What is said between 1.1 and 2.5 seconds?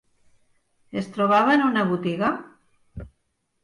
trobava en una botiga?